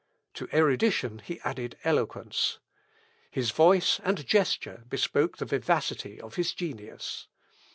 [0.33, 2.57] To erudition he added eloquence.
[3.29, 7.27] His voice and gesture bespoke the vivacity of his genius.